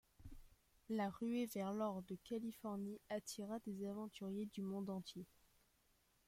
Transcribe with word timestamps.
La 0.89 1.11
ruée 1.11 1.45
vers 1.53 1.73
l'or 1.73 2.01
de 2.01 2.15
Californie 2.23 2.99
attira 3.09 3.59
des 3.59 3.85
aventuriers 3.85 4.47
du 4.47 4.63
monde 4.63 4.89
entier. 4.89 5.27